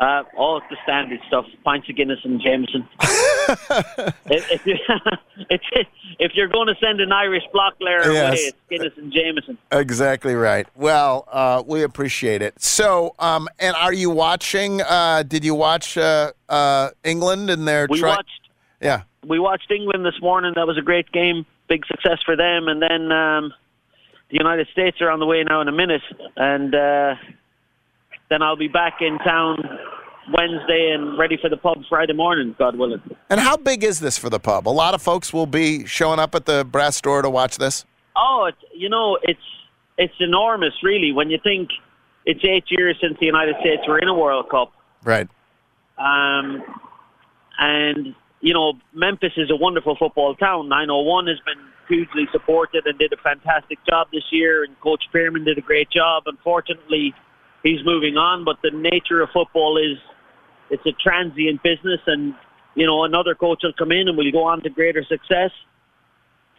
Uh, 0.00 0.22
all 0.36 0.60
the 0.70 0.76
standard 0.84 1.20
stuff: 1.26 1.44
pints 1.64 1.88
of 1.88 1.96
Guinness 1.96 2.20
and 2.22 2.40
Jameson. 2.40 2.88
if, 3.48 4.66
you, 4.66 4.76
if, 6.18 6.32
you're 6.34 6.48
going 6.48 6.66
to 6.68 6.74
send 6.80 7.00
an 7.00 7.12
Irish 7.12 7.42
block 7.52 7.74
layer 7.80 8.12
Yes. 8.12 8.28
away, 8.28 8.38
it's 8.38 8.56
Guinness 8.68 8.92
and 8.96 9.12
Jameson. 9.12 9.58
Exactly 9.72 10.34
right. 10.34 10.66
Well, 10.76 11.26
uh, 11.30 11.62
we 11.66 11.82
appreciate 11.82 12.42
it. 12.42 12.60
So, 12.60 13.14
um, 13.18 13.48
and 13.58 13.74
are 13.76 13.92
you 13.92 14.10
watching? 14.10 14.82
Uh, 14.82 15.22
did 15.26 15.44
you 15.44 15.54
watch 15.54 15.96
uh, 15.96 16.32
uh, 16.48 16.90
England 17.04 17.50
and 17.50 17.66
their? 17.66 17.86
We 17.88 18.00
tri- 18.00 18.10
watched 18.10 18.48
Yeah. 18.80 19.02
we 19.26 19.38
watched 19.38 19.70
England 19.70 20.04
this 20.04 20.20
morning. 20.20 20.52
That 20.56 20.66
was 20.66 20.76
a 20.78 20.82
great 20.82 21.10
game, 21.12 21.46
big 21.68 21.86
success 21.86 22.18
for 22.24 22.36
them. 22.36 22.68
And 22.68 22.82
then 22.82 23.10
um, 23.12 23.52
the 24.30 24.36
United 24.38 24.68
States 24.72 25.00
are 25.00 25.10
on 25.10 25.20
the 25.20 25.26
way 25.26 25.42
now 25.44 25.60
in 25.60 25.68
a 25.68 25.72
minute, 25.72 26.02
and 26.36 26.74
uh, 26.74 27.14
then 28.28 28.42
I'll 28.42 28.56
be 28.56 28.68
back 28.68 29.00
in 29.00 29.18
town 29.18 29.56
Wednesday 30.32 30.90
and 30.94 31.18
ready 31.18 31.36
for 31.40 31.48
the 31.48 31.56
pub 31.56 31.82
Friday 31.88 32.12
morning, 32.12 32.54
God 32.58 32.76
willing. 32.76 33.00
And 33.30 33.40
how 33.40 33.56
big 33.56 33.82
is 33.84 34.00
this 34.00 34.18
for 34.18 34.28
the 34.30 34.38
pub? 34.40 34.68
A 34.68 34.70
lot 34.70 34.94
of 34.94 35.02
folks 35.02 35.32
will 35.32 35.46
be 35.46 35.86
showing 35.86 36.18
up 36.18 36.34
at 36.34 36.44
the 36.46 36.64
brass 36.64 37.00
door 37.00 37.22
to 37.22 37.30
watch 37.30 37.56
this. 37.58 37.84
Oh, 38.16 38.50
you 38.74 38.88
know, 38.88 39.18
it's 39.22 39.40
it's 39.96 40.14
enormous, 40.20 40.74
really. 40.82 41.12
When 41.12 41.30
you 41.30 41.38
think 41.42 41.70
it's 42.24 42.44
eight 42.44 42.64
years 42.68 42.96
since 43.00 43.16
the 43.18 43.26
United 43.26 43.56
States 43.60 43.82
were 43.88 43.98
in 43.98 44.08
a 44.08 44.14
World 44.14 44.48
Cup, 44.50 44.72
Right. 45.04 45.28
um, 45.98 46.62
and 47.58 48.14
you 48.40 48.54
know, 48.54 48.74
Memphis 48.92 49.32
is 49.36 49.50
a 49.50 49.56
wonderful 49.56 49.96
football 49.96 50.34
town. 50.36 50.68
901 50.68 51.26
has 51.26 51.38
been 51.44 51.58
hugely 51.88 52.28
supported 52.30 52.86
and 52.86 52.96
did 52.98 53.12
a 53.12 53.16
fantastic 53.16 53.78
job 53.88 54.08
this 54.12 54.22
year, 54.30 54.62
and 54.62 54.78
Coach 54.80 55.04
Pirmann 55.12 55.44
did 55.44 55.58
a 55.58 55.60
great 55.60 55.90
job. 55.90 56.24
Unfortunately, 56.26 57.14
he's 57.64 57.84
moving 57.84 58.16
on. 58.16 58.44
But 58.44 58.58
the 58.62 58.70
nature 58.70 59.20
of 59.22 59.30
football 59.30 59.76
is 59.76 59.98
it's 60.70 60.84
a 60.86 60.92
transient 60.92 61.62
business, 61.62 62.00
and 62.06 62.34
you 62.74 62.86
know 62.86 63.04
another 63.04 63.34
coach 63.34 63.60
will 63.62 63.72
come 63.72 63.92
in 63.92 64.08
and 64.08 64.16
we'll 64.16 64.30
go 64.32 64.44
on 64.44 64.62
to 64.62 64.70
greater 64.70 65.04
success, 65.04 65.50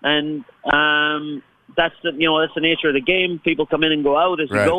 and 0.03 0.43
um, 0.71 1.43
that's 1.75 1.95
the 2.03 2.11
you 2.17 2.27
know 2.29 2.39
that's 2.41 2.53
the 2.55 2.61
nature 2.61 2.87
of 2.89 2.93
the 2.95 3.01
game. 3.01 3.39
People 3.43 3.65
come 3.65 3.83
in 3.83 3.91
and 3.91 4.03
go 4.03 4.17
out 4.17 4.39
as 4.41 4.49
Right. 4.49 4.65
you 4.65 4.69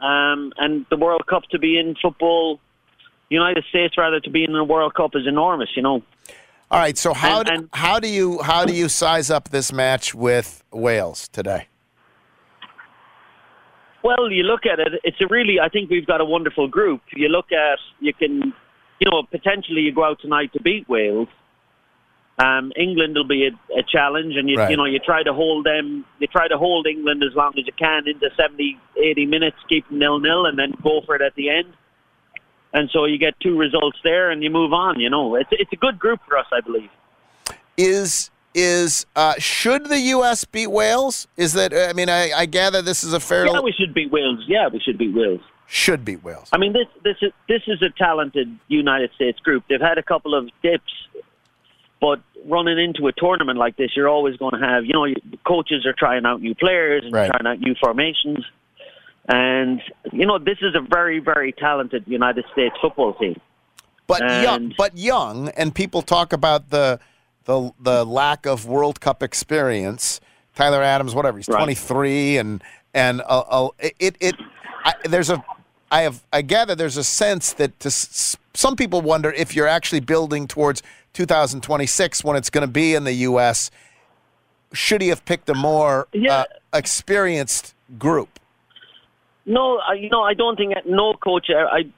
go, 0.00 0.04
um, 0.06 0.52
and 0.58 0.86
the 0.90 0.96
World 0.96 1.26
Cup 1.26 1.42
to 1.50 1.58
be 1.58 1.78
in 1.78 1.94
football, 2.00 2.60
United 3.28 3.64
States 3.70 3.96
rather 3.98 4.20
to 4.20 4.30
be 4.30 4.44
in 4.44 4.52
the 4.52 4.64
World 4.64 4.94
Cup 4.94 5.14
is 5.14 5.26
enormous. 5.26 5.70
You 5.76 5.82
know. 5.82 6.02
All 6.70 6.80
right. 6.80 6.96
So 6.96 7.12
how 7.14 7.40
And- 7.40 7.46
do, 7.46 7.54
and- 7.54 7.68
how 7.72 8.00
do 8.00 8.08
you 8.08 8.40
how 8.42 8.64
do 8.64 8.72
you 8.74 8.88
size 8.88 9.30
up 9.30 9.50
this 9.50 9.72
match 9.72 10.14
with 10.14 10.62
Wales 10.72 11.28
today? 11.28 11.66
Well, 14.04 14.30
you 14.30 14.42
look 14.42 14.66
at 14.66 14.78
it, 14.78 15.00
it's 15.02 15.16
a 15.22 15.26
really, 15.26 15.58
I 15.58 15.70
think 15.70 15.88
we've 15.88 16.06
got 16.06 16.20
a 16.20 16.26
wonderful 16.26 16.68
group. 16.68 17.00
You 17.16 17.28
look 17.28 17.50
at, 17.52 17.78
you 18.00 18.12
can, 18.12 18.52
you 19.00 19.10
know, 19.10 19.22
potentially 19.22 19.80
you 19.80 19.94
go 19.94 20.04
out 20.04 20.20
tonight 20.20 20.52
to 20.52 20.60
beat 20.60 20.86
Wales. 20.90 21.28
Um, 22.38 22.70
England 22.76 23.14
will 23.14 23.26
be 23.26 23.46
a, 23.46 23.78
a 23.78 23.82
challenge, 23.82 24.34
and 24.36 24.50
you, 24.50 24.58
Right. 24.58 24.70
you 24.70 24.76
know, 24.76 24.84
you 24.84 24.98
try 24.98 25.22
to 25.22 25.32
hold 25.32 25.64
them, 25.64 26.04
you 26.18 26.26
try 26.26 26.48
to 26.48 26.58
hold 26.58 26.86
England 26.86 27.22
as 27.24 27.34
long 27.34 27.52
as 27.58 27.64
you 27.66 27.72
can 27.72 28.06
into 28.06 28.28
70, 28.36 28.78
80 29.02 29.24
minutes, 29.24 29.56
keep 29.70 29.88
them 29.88 30.00
nil-nil, 30.00 30.44
and 30.44 30.58
then 30.58 30.74
go 30.82 31.00
for 31.06 31.14
it 31.16 31.22
at 31.22 31.34
the 31.36 31.48
end. 31.48 31.72
And 32.74 32.90
so 32.92 33.06
you 33.06 33.16
get 33.16 33.40
two 33.40 33.56
results 33.56 33.96
there, 34.04 34.30
and 34.30 34.42
you 34.42 34.50
move 34.50 34.74
on. 34.74 35.00
You 35.00 35.08
know, 35.08 35.36
it's 35.36 35.48
it's 35.52 35.72
a 35.72 35.76
good 35.76 35.96
group 35.96 36.20
for 36.28 36.36
us, 36.36 36.46
I 36.52 36.60
believe. 36.60 36.90
Is 37.78 38.30
is 38.54 39.06
uh, 39.16 39.34
should 39.38 39.86
the 39.88 39.98
U.S. 40.00 40.44
beat 40.44 40.68
Wales? 40.68 41.26
Is 41.36 41.52
that 41.54 41.72
I 41.74 41.92
mean 41.92 42.08
I, 42.08 42.30
I 42.32 42.46
gather 42.46 42.80
this 42.82 43.02
is 43.04 43.12
a 43.12 43.20
fair 43.20 43.46
Yeah, 43.46 43.60
we 43.60 43.72
should 43.72 43.92
beat 43.94 44.10
Wales. 44.12 44.44
Yeah, 44.46 44.68
we 44.68 44.80
should 44.80 44.96
beat 44.98 45.14
Wales. 45.14 45.40
should 45.66 46.04
beat 46.04 46.22
Wales. 46.22 46.48
I 46.52 46.58
mean, 46.58 46.72
this 46.72 46.86
this 47.02 47.16
is 47.22 47.32
this 47.48 47.62
is 47.66 47.82
a 47.82 47.90
talented 47.90 48.56
United 48.68 49.10
States 49.14 49.38
group. 49.40 49.64
They've 49.68 49.80
had 49.80 49.98
a 49.98 50.02
couple 50.02 50.34
of 50.34 50.48
dips, 50.62 50.92
but 52.00 52.20
running 52.46 52.78
into 52.78 53.06
a 53.08 53.12
tournament 53.12 53.58
like 53.58 53.76
this, 53.76 53.90
you're 53.96 54.08
always 54.08 54.36
going 54.36 54.52
to 54.52 54.60
have, 54.66 54.84
you 54.84 54.92
know, 54.92 55.06
coaches 55.46 55.86
are 55.86 55.94
trying 55.94 56.26
out 56.26 56.40
new 56.42 56.54
players 56.54 57.02
and 57.04 57.12
Right. 57.12 57.30
trying 57.30 57.46
out 57.46 57.58
new 57.60 57.74
formations, 57.80 58.44
and 59.28 59.80
you 60.12 60.26
know, 60.26 60.38
this 60.38 60.58
is 60.60 60.74
a 60.74 60.80
very 60.80 61.18
very 61.18 61.52
talented 61.52 62.04
United 62.06 62.44
States 62.52 62.76
football 62.80 63.14
team. 63.14 63.40
But 64.06 64.20
young, 64.42 64.74
but 64.76 64.98
young, 64.98 65.48
and 65.56 65.74
people 65.74 66.02
talk 66.02 66.34
about 66.34 66.68
the 66.68 67.00
the 67.44 67.72
the 67.80 68.04
lack 68.04 68.46
of 68.46 68.66
World 68.66 69.00
Cup 69.00 69.22
experience. 69.22 70.20
Tyler 70.54 70.82
Adams, 70.82 71.14
whatever, 71.14 71.38
he's 71.38 71.48
Right. 71.48 71.58
23, 71.58 72.36
and 72.38 72.62
and 72.94 73.20
uh, 73.22 73.40
uh, 73.48 73.68
it 73.98 74.16
it 74.20 74.36
I, 74.84 74.94
there's 75.04 75.30
a 75.30 75.44
I 75.90 76.02
have 76.02 76.24
I 76.32 76.42
gather 76.42 76.74
there's 76.74 76.96
a 76.96 77.04
sense 77.04 77.52
that 77.54 77.78
to 77.80 77.88
s- 77.88 78.36
some 78.54 78.76
people 78.76 79.00
wonder 79.02 79.32
if 79.32 79.56
you're 79.56 79.66
actually 79.66 80.00
building 80.00 80.46
towards 80.46 80.80
2026 81.14 82.22
when 82.24 82.36
it's 82.36 82.50
going 82.50 82.62
to 82.66 82.70
be 82.72 82.94
in 82.94 83.02
the 83.04 83.12
U.S. 83.28 83.70
Should 84.72 85.02
he 85.02 85.08
have 85.08 85.24
picked 85.24 85.48
a 85.48 85.54
more 85.54 86.06
Yeah. 86.12 86.32
uh, 86.32 86.44
experienced 86.72 87.74
group? 87.98 88.38
No, 89.46 89.78
I, 89.78 89.94
you 89.94 90.08
know, 90.08 90.22
I 90.22 90.34
don't 90.34 90.56
think 90.56 90.72
no 90.86 91.14
coach. 91.14 91.48
I 91.50 91.90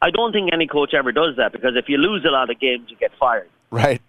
I 0.00 0.10
don't 0.10 0.32
think 0.32 0.50
any 0.52 0.66
coach 0.68 0.94
ever 0.94 1.10
does 1.12 1.36
that 1.36 1.50
because 1.52 1.74
if 1.76 1.88
you 1.88 1.98
lose 1.98 2.24
a 2.24 2.30
lot 2.30 2.50
of 2.50 2.58
games, 2.60 2.88
you 2.88 2.96
get 2.96 3.10
fired. 3.18 3.48
Right. 3.70 4.00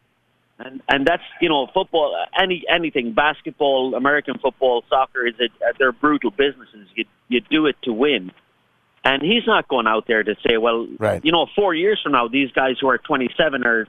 And 0.60 0.82
and 0.90 1.08
that's 1.08 1.24
you 1.42 1.50
know 1.50 1.68
football 1.74 2.16
any 2.40 2.64
anything 2.70 3.14
basketball 3.14 3.96
American 3.96 4.38
football 4.40 4.84
soccer 4.90 5.26
is 5.26 5.36
it 5.40 5.52
they're 5.80 5.92
brutal 5.92 6.32
businesses. 6.32 6.88
You 6.96 7.06
you 7.30 7.42
do 7.42 7.66
it 7.66 7.78
to 7.84 7.94
win. 7.94 8.32
And 9.06 9.24
he's 9.24 9.48
not 9.48 9.70
going 9.70 9.88
out 9.88 10.06
there 10.08 10.24
to 10.24 10.36
say 10.46 10.58
well 10.58 10.88
Right. 11.00 11.24
you 11.24 11.32
know 11.32 11.48
4 11.56 11.74
years 11.74 12.00
from 12.04 12.12
now 12.12 12.28
these 12.28 12.52
guys 12.52 12.76
who 12.80 12.90
are 12.90 12.98
27 12.98 13.66
are 13.66 13.88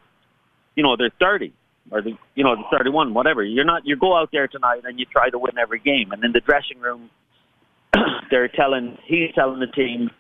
you 0.77 0.83
know 0.83 0.97
they're 0.97 1.11
30 1.19 1.53
or 1.91 2.03
the 2.03 2.13
you 2.37 2.45
know 2.45 2.55
they're 2.55 2.79
31 2.79 3.15
whatever. 3.15 3.43
You're 3.43 3.65
not 3.65 3.83
you 3.85 3.97
go 3.97 4.17
out 4.17 4.31
there 4.33 4.47
tonight 4.47 4.83
and 4.85 4.99
you 4.99 5.07
try 5.07 5.29
to 5.31 5.39
win 5.39 5.59
every 5.59 5.81
game. 5.81 6.13
And 6.13 6.25
in 6.25 6.33
the 6.33 6.41
dressing 6.41 6.79
room 6.81 7.11
they're 8.31 8.49
telling 8.49 8.97
he's 9.05 9.35
telling 9.35 9.59
the 9.59 9.67
team 9.67 10.11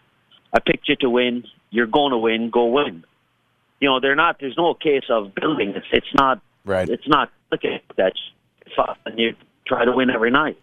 I 0.53 0.59
picked 0.59 0.89
you 0.89 0.97
to 0.97 1.09
win. 1.09 1.45
You're 1.71 1.87
going 1.87 2.11
to 2.11 2.19
win. 2.19 2.51
Go 2.51 2.67
win 2.67 3.05
you 3.81 3.89
know 3.89 3.99
they're 4.01 4.15
not 4.17 4.37
there's 4.41 4.57
no 4.57 4.75
case 4.75 5.05
of 5.11 5.35
building 5.35 5.71
it's 5.77 5.87
it's 5.93 6.15
not 6.15 6.41
Right. 6.65 6.89
it's 6.89 7.09
not 7.09 7.31
looking 7.51 7.75
at 7.75 7.83
that 7.97 8.13
fun 8.77 8.95
and 9.07 9.19
you 9.19 9.35
try 9.67 9.85
to 9.85 9.93
win 9.93 10.11
every 10.11 10.31
night 10.31 10.59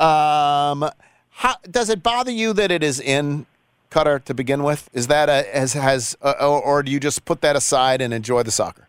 Um, 0.00 0.88
how 1.30 1.56
does 1.70 1.88
it 1.88 2.02
bother 2.02 2.30
you 2.32 2.52
that 2.54 2.70
it 2.70 2.82
is 2.82 2.98
in 3.00 3.46
Qatar 3.90 4.22
to 4.24 4.34
begin 4.34 4.62
with? 4.62 4.88
Is 4.92 5.06
that 5.08 5.28
a 5.28 5.42
has 5.56 5.72
has 5.74 6.16
uh, 6.22 6.34
or, 6.40 6.62
or 6.62 6.82
do 6.82 6.90
you 6.92 7.00
just 7.00 7.24
put 7.24 7.40
that 7.42 7.54
aside 7.56 8.00
and 8.00 8.12
enjoy 8.14 8.42
the 8.42 8.50
soccer? 8.50 8.88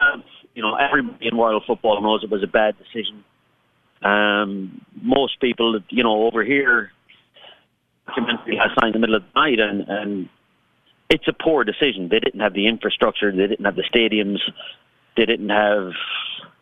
um, 0.00 0.22
you 0.54 0.62
know 0.62 0.74
everybody 0.76 1.26
in 1.28 1.36
world 1.36 1.62
football 1.66 2.00
knows 2.02 2.22
it 2.24 2.30
was 2.30 2.42
a 2.42 2.46
bad 2.46 2.74
decision 2.78 3.24
um 4.02 4.80
most 5.02 5.40
people 5.40 5.78
you 5.90 6.02
know 6.04 6.22
over 6.26 6.44
here 6.44 6.92
documentary 8.06 8.56
night 8.56 8.72
in 8.86 8.92
the 8.92 8.98
middle 8.98 9.16
of 9.16 9.22
the 9.22 9.40
night 9.40 9.58
and 9.60 9.80
and 9.88 10.28
it's 11.10 11.26
a 11.28 11.32
poor 11.32 11.64
decision. 11.64 12.08
They 12.10 12.20
didn't 12.20 12.40
have 12.40 12.52
the 12.54 12.66
infrastructure 12.66 13.30
they 13.32 13.46
didn't 13.46 13.64
have 13.64 13.76
the 13.76 13.84
stadiums 13.84 14.38
they 15.16 15.24
didn't 15.26 15.48
have 15.48 15.92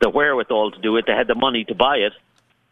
the 0.01 0.09
wherewithal 0.11 0.73
to 0.73 0.81
do 0.81 0.97
it. 0.97 1.05
They 1.07 1.13
had 1.13 1.27
the 1.27 1.35
money 1.35 1.65
to 1.65 1.75
buy 1.75 1.97
it. 1.97 2.13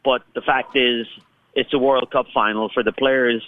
But 0.04 0.22
the 0.34 0.40
fact 0.40 0.76
is 0.76 1.06
it's 1.54 1.72
a 1.74 1.78
world 1.78 2.10
cup 2.10 2.26
final. 2.32 2.70
For 2.72 2.82
the 2.82 2.92
players 2.92 3.42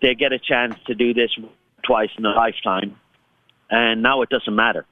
they 0.00 0.14
get 0.14 0.32
a 0.32 0.38
chance 0.38 0.74
to 0.86 0.94
do 0.94 1.14
this 1.14 1.30
twice 1.84 2.10
in 2.18 2.24
a 2.24 2.30
lifetime. 2.30 2.96
And 3.70 4.02
now 4.02 4.22
it 4.22 4.28
doesn't 4.28 4.54
matter. 4.54 4.86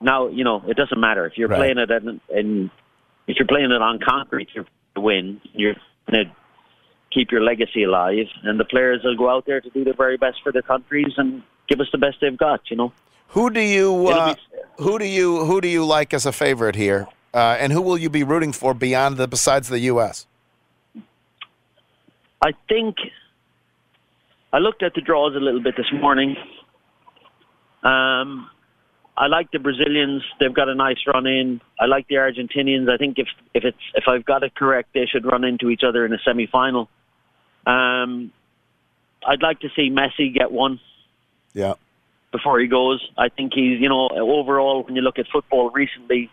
Now 0.00 0.28
you 0.28 0.44
know 0.44 0.62
it 0.68 0.76
doesn't 0.76 1.00
matter. 1.00 1.26
If 1.26 1.36
you're 1.36 1.48
Right. 1.48 1.74
playing 1.74 1.78
it 1.78 1.90
in, 1.90 2.20
in 2.30 2.70
if 3.26 3.38
you're 3.38 3.46
playing 3.48 3.72
it 3.72 3.82
on 3.82 3.98
concrete 3.98 4.48
you're 4.54 4.66
to 4.96 5.00
win. 5.00 5.40
You're 5.52 5.76
going 6.10 6.26
to 6.26 6.32
keep 7.16 7.32
your 7.34 7.42
legacy 7.50 7.82
alive 7.90 8.28
and 8.44 8.60
the 8.60 8.68
players 8.72 9.00
will 9.04 9.16
go 9.16 9.28
out 9.34 9.44
there 9.46 9.60
to 9.60 9.70
do 9.70 9.82
their 9.84 9.98
very 10.04 10.18
best 10.24 10.38
for 10.42 10.52
their 10.52 10.66
countries 10.72 11.12
and 11.16 11.42
give 11.68 11.80
us 11.80 11.88
the 11.92 12.00
best 12.06 12.16
they've 12.20 12.42
got 12.48 12.60
you 12.70 12.76
know 12.80 12.92
Who 13.36 13.44
do 13.58 13.60
you 13.76 14.08
uh, 14.08 14.34
be- 14.34 14.40
who 14.78 14.98
do 14.98 15.06
you 15.06 15.44
who 15.44 15.60
do 15.60 15.68
you 15.68 15.84
like 15.84 16.12
as 16.12 16.26
a 16.26 16.32
favorite 16.32 16.76
here? 16.76 17.06
Uh, 17.32 17.56
and 17.58 17.72
who 17.72 17.80
will 17.80 17.98
you 17.98 18.10
be 18.10 18.22
rooting 18.22 18.52
for 18.52 18.74
beyond 18.74 19.16
the 19.16 19.26
besides 19.26 19.68
the 19.68 19.80
U.S.? 19.92 20.26
I 22.42 22.52
think 22.68 22.96
I 24.52 24.58
looked 24.58 24.82
at 24.82 24.94
the 24.94 25.00
draws 25.00 25.34
a 25.34 25.38
little 25.40 25.62
bit 25.62 25.74
this 25.76 25.90
morning. 25.92 26.36
Um, 27.82 28.50
I 29.16 29.26
like 29.28 29.50
the 29.50 29.58
Brazilians; 29.58 30.22
they've 30.38 30.52
got 30.52 30.68
a 30.68 30.74
nice 30.74 30.98
run 31.06 31.26
in. 31.26 31.60
I 31.80 31.86
like 31.86 32.06
the 32.08 32.16
Argentinians. 32.16 32.88
I 32.90 32.96
think 32.96 33.18
if 33.18 33.28
if 33.54 33.64
it's 33.64 33.84
if 33.94 34.04
I've 34.08 34.24
got 34.24 34.42
it 34.42 34.54
correct, 34.54 34.90
they 34.94 35.06
should 35.06 35.24
run 35.24 35.44
into 35.44 35.70
each 35.70 35.82
other 35.86 36.04
in 36.06 36.12
a 36.12 36.18
semi 36.24 36.46
final. 36.46 36.88
Um, 37.66 38.32
I'd 39.26 39.42
like 39.42 39.60
to 39.60 39.68
see 39.74 39.90
Messi 39.90 40.32
get 40.32 40.52
one 40.52 40.78
Yeah. 41.52 41.74
before 42.32 42.60
he 42.60 42.66
goes. 42.68 43.06
I 43.18 43.28
think 43.28 43.52
he's, 43.54 43.80
you 43.80 43.88
know, 43.88 44.08
overall, 44.08 44.82
when 44.84 44.94
you 44.94 45.02
look 45.02 45.18
at 45.18 45.26
football 45.32 45.70
recently, 45.70 46.30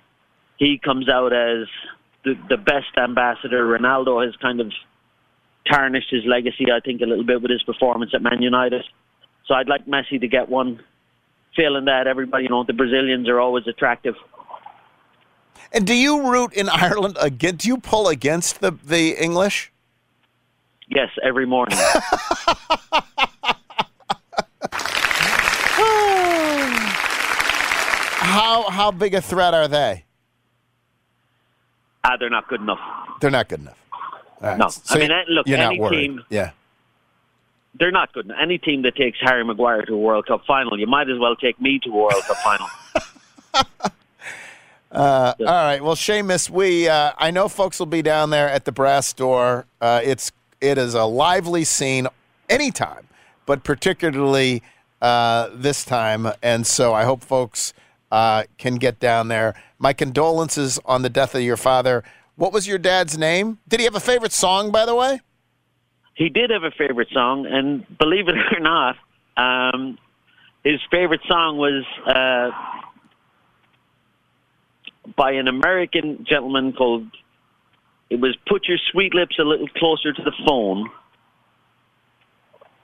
he 0.58 0.78
comes 0.78 1.10
out 1.10 1.34
as 1.34 1.68
the, 2.24 2.36
the 2.50 2.58
best 2.58 2.96
ambassador. 2.98 3.66
Ronaldo 3.66 4.24
has 4.24 4.36
kind 4.38 4.62
of 4.62 4.72
tarnished 5.66 6.10
his 6.12 6.24
legacy, 6.26 6.72
I 6.72 6.80
think, 6.80 7.02
a 7.02 7.06
little 7.06 7.24
bit 7.24 7.42
with 7.42 7.50
his 7.52 7.64
performance 7.64 8.12
at 8.14 8.22
Man 8.22 8.42
United. 8.42 8.84
So 9.48 9.56
I'd 9.56 9.68
like 9.68 9.86
Messi 9.88 10.20
to 10.22 10.28
get 10.28 10.50
one. 10.50 10.80
Failing 11.56 11.86
that, 11.86 12.08
everybody, 12.08 12.44
you 12.46 12.50
know, 12.50 12.64
the 12.64 12.74
Brazilians 12.74 13.28
are 13.30 13.40
always 13.40 13.68
attractive. 13.68 14.16
And 15.72 15.86
do 15.86 15.94
you 15.94 16.30
root 16.32 16.54
in 16.54 16.70
Ireland 16.70 17.18
again? 17.20 17.56
Do 17.56 17.68
you 17.68 17.78
pull 17.78 18.08
against 18.08 18.62
the 18.62 18.72
the 18.72 19.22
English? 19.22 19.72
Yes, 20.94 21.10
every 21.24 21.46
morning. 21.46 21.78
How 28.26 28.70
how 28.70 28.92
big 28.92 29.14
a 29.14 29.22
threat 29.22 29.54
are 29.54 29.68
they? 29.68 30.06
ah, 32.06 32.18
they're 32.20 32.30
not 32.30 32.48
good 32.48 32.62
enough. 32.62 32.80
They're 33.22 33.32
not 33.32 33.48
good 33.48 33.60
enough. 33.62 33.78
Right. 34.42 34.58
No. 34.58 34.70
I 34.90 34.98
mean, 34.98 35.12
uh, 35.12 35.22
look, 35.30 35.48
you're 35.48 35.58
not 35.58 35.68
any 35.72 35.80
worried. 35.80 35.96
team- 36.08 36.24
Yeah. 36.30 36.52
They're 37.80 37.92
not 37.92 38.12
good. 38.14 38.26
enough. 38.26 38.38
Any 38.42 38.58
team 38.58 38.82
that 38.84 38.96
takes 38.96 39.18
Harry 39.22 39.44
Maguire 39.44 39.84
to 39.84 39.94
a 39.94 39.98
World 39.98 40.26
Cup 40.28 40.46
final, 40.46 40.78
you 40.80 40.86
might 40.88 41.10
as 41.10 41.18
well 41.20 41.36
take 41.36 41.60
me 41.62 41.80
to 41.84 41.90
a 41.90 41.94
World 41.96 42.24
Cup 42.28 42.38
final. 42.38 42.68
Uh, 44.92 45.34
all 45.40 45.46
right. 45.48 45.84
Well, 45.84 45.96
Seamus, 45.96 46.52
we 46.52 46.88
uh, 46.88 47.14
I 47.18 47.32
know 47.32 47.48
folks 47.50 47.80
will 47.80 47.88
be 47.88 48.04
down 48.04 48.30
there 48.30 48.48
at 48.48 48.66
the 48.66 48.72
brass 48.72 49.12
door. 49.12 49.66
Uh, 49.82 50.00
it's 50.04 50.32
it 50.64 50.78
is 50.78 50.94
a 50.94 51.04
lively 51.04 51.64
scene 51.64 52.08
anytime, 52.50 53.08
but 53.46 53.64
particularly 53.64 54.64
uh, 55.02 55.50
this 55.54 55.84
time, 55.84 56.28
and 56.42 56.66
so 56.66 56.94
I 56.94 57.04
hope 57.04 57.24
folks 57.24 57.74
uh, 58.12 58.44
can 58.58 58.76
get 58.76 59.00
down 59.00 59.28
there. 59.28 59.54
My 59.78 59.94
condolences 59.94 60.80
on 60.86 61.02
the 61.02 61.10
death 61.10 61.36
of 61.36 61.42
your 61.42 61.58
father. 61.58 62.04
What 62.36 62.54
was 62.54 62.68
your 62.68 62.78
dad's 62.78 63.18
name? 63.18 63.60
Did 63.68 63.80
he 63.80 63.84
have 63.84 63.96
a 63.96 64.00
favorite 64.00 64.32
song, 64.32 64.72
by 64.72 64.86
the 64.86 64.96
way? 64.96 65.20
he 66.16 66.30
did 66.30 66.52
have 66.52 66.64
a 66.64 66.72
favorite 66.72 67.10
song, 67.12 67.46
and 67.46 67.86
believe 67.98 68.28
it 68.28 68.36
or 68.56 68.60
not, 68.60 68.96
um, 69.38 69.98
his 70.64 70.80
favorite 70.92 71.22
song 71.28 71.58
was 71.58 71.84
uh, 72.06 72.52
by 75.16 75.32
an 75.32 75.48
American 75.48 76.26
gentleman 76.28 76.74
called. 76.74 77.06
It 78.10 78.20
was 78.20 78.36
"Put 78.48 78.68
Your 78.68 78.78
Sweet 78.92 79.14
Lips 79.14 79.38
a 79.40 79.44
Little 79.44 79.68
Closer 79.70 80.14
to 80.14 80.22
the 80.22 80.34
Phone," 80.48 80.90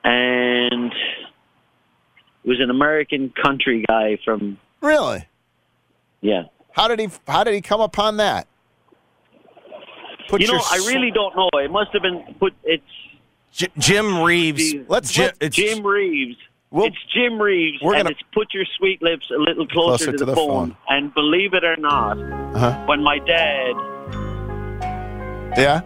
and 0.03 0.91
it 0.91 2.47
was 2.47 2.59
an 2.59 2.69
American 2.69 3.31
country 3.41 3.83
guy 3.87 4.17
from 4.23 4.57
Really? 4.81 5.25
yeah. 6.21 6.43
How 6.71 6.87
did 6.87 6.99
he? 6.99 7.09
How 7.27 7.43
did 7.43 7.53
he 7.53 7.61
come 7.61 7.81
upon 7.81 8.17
that? 8.17 8.47
Put 10.29 10.41
You 10.41 10.47
know, 10.47 10.59
I 10.71 10.77
really 10.87 11.11
don't 11.11 11.35
know. 11.35 11.49
It 11.55 11.71
must 11.71 11.91
have 11.93 12.01
been 12.03 12.23
put. 12.39 12.53
It's 12.63 12.83
J- 13.51 13.67
Jim 13.77 14.21
Reeves. 14.21 14.75
Let's- 14.87 15.11
Ji- 15.11 15.23
let's- 15.23 15.37
it's- 15.41 15.55
Jim 15.55 15.85
Reeves. 15.85 16.37
We'll- 16.71 16.85
it's 16.85 17.03
Jim 17.11 17.41
Reeves, 17.41 17.81
we're 17.81 17.95
and 17.95 18.03
gonna- 18.03 18.11
it's 18.11 18.21
put 18.31 18.53
your 18.53 18.63
sweet 18.77 19.01
lips 19.01 19.25
a 19.31 19.39
little 19.39 19.65
closer, 19.67 20.11
to, 20.15 20.23
the, 20.23 20.35
phone. 20.35 20.77
And 20.87 21.11
believe 21.15 21.55
it 21.55 21.63
or 21.63 21.75
not, 21.77 22.19
Uh-huh. 22.19 22.83
when 22.85 23.01
my 23.01 23.17
dad, 23.17 23.73
Yeah. 25.59 25.81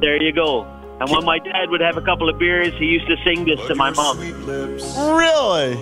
there 0.00 0.20
you 0.22 0.32
go. 0.32 0.64
And 1.00 1.10
when 1.10 1.24
my 1.24 1.38
dad 1.40 1.70
would 1.70 1.80
have 1.80 1.96
a 1.96 2.02
couple 2.02 2.28
of 2.28 2.38
beers, 2.38 2.72
he 2.78 2.86
used 2.86 3.06
to 3.08 3.16
sing 3.24 3.44
this 3.44 3.60
to 3.66 3.74
my 3.74 3.90
mom. 3.90 4.18
Really? 5.16 5.74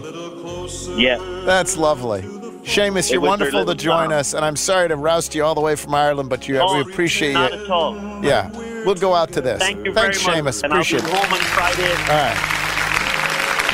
Yeah. 1.03 1.19
That's 1.45 1.77
lovely. 1.77 2.23
Seamus, 2.63 3.11
you're 3.11 3.21
wonderful 3.21 3.65
to 3.67 3.75
join 3.75 4.07
song. 4.11 4.13
us, 4.13 4.35
and 4.35 4.45
I'm 4.45 4.57
sorry 4.57 4.89
to 4.89 4.97
roust 4.97 5.35
you 5.35 5.45
all 5.45 5.55
the 5.55 5.61
way 5.61 5.75
from 5.75 5.95
Ireland, 5.95 6.31
but 6.31 6.47
you, 6.49 6.59
Oh, 6.61 6.77
we 6.77 6.81
appreciate 6.93 7.33
Not 7.35 7.53
it. 7.53 7.61
at 7.61 7.71
all. 7.71 7.95
Yeah, 8.25 8.51
we'll 8.87 8.95
go 8.95 9.15
out 9.15 9.33
to 9.33 9.41
this. 9.41 9.59
Thank 9.61 9.85
you 9.85 9.93
Thanks, 9.93 10.23
very 10.23 10.41
much. 10.43 10.55
Seamus. 10.55 10.63
and 10.63 10.73
Appreciate 10.73 11.03
I'll 11.03 11.09
it. 11.09 11.15
home 11.15 11.33
on 11.35 11.41
Friday. 11.41 11.91
All 11.91 12.23
right, 12.23 12.39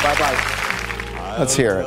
Bye 0.03 0.17
bye. 0.19 1.37
let's 1.39 1.55
hear 1.55 1.81
it. 1.81 1.87